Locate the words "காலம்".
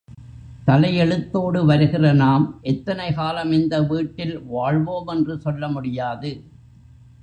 3.13-3.51